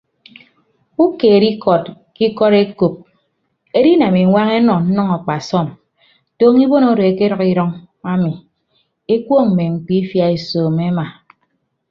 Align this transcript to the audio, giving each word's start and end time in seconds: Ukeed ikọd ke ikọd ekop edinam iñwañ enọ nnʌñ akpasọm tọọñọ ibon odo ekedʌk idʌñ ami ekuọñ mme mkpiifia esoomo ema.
Ukeed 1.05 1.43
ikọd 1.51 1.83
ke 2.15 2.23
ikọd 2.29 2.53
ekop 2.63 2.93
edinam 3.77 4.15
iñwañ 4.23 4.47
enọ 4.57 4.75
nnʌñ 4.89 5.07
akpasọm 5.17 5.67
tọọñọ 6.37 6.61
ibon 6.65 6.85
odo 6.91 7.03
ekedʌk 7.11 7.41
idʌñ 7.51 7.71
ami 8.11 8.33
ekuọñ 9.13 9.45
mme 9.49 9.63
mkpiifia 9.73 10.25
esoomo 10.35 10.81
ema. 10.89 11.05